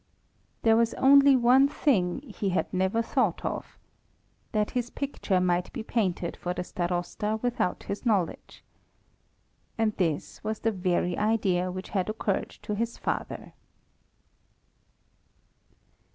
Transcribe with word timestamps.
There 0.63 0.75
was 0.75 0.95
only 0.95 1.35
one 1.35 1.67
thing 1.67 2.21
he 2.23 2.49
had 2.49 2.73
never 2.73 3.03
thought 3.03 3.45
of 3.45 3.77
that 4.51 4.71
his 4.71 4.89
picture 4.89 5.39
might 5.39 5.71
be 5.73 5.83
painted 5.83 6.35
for 6.37 6.55
the 6.55 6.63
Starosta 6.63 7.37
without 7.43 7.83
his 7.83 8.03
knowledge. 8.03 8.63
And 9.77 9.95
this 9.97 10.43
was 10.43 10.61
the 10.61 10.71
very 10.71 11.15
idea 11.19 11.71
which 11.71 11.89
had 11.89 12.09
occurred 12.09 12.49
to 12.63 12.73
his 12.73 12.97
father. 12.97 13.53